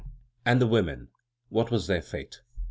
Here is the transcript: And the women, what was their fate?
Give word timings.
And 0.47 0.59
the 0.59 0.65
women, 0.65 1.09
what 1.49 1.69
was 1.69 1.85
their 1.85 2.01
fate? 2.01 2.41